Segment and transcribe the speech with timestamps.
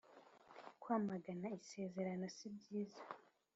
[0.81, 3.01] Kwamagana isezerano sibyiza